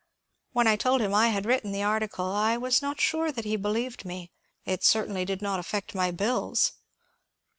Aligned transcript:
When 0.53 0.65
I 0.65 0.77
told 0.77 0.99
him 1.01 1.13
I 1.13 1.27
had 1.27 1.45
written 1.45 1.71
the 1.71 1.83
article, 1.83 2.25
I 2.25 2.57
was 2.57 2.81
not 2.81 2.99
sure 2.99 3.31
that 3.31 3.45
he 3.45 3.55
believed 3.55 4.03
me; 4.03 4.31
it 4.65 4.83
certainly 4.83 5.25
did 5.25 5.43
not 5.43 5.59
affect 5.59 5.93
my 5.93 6.09
bills. 6.09 6.71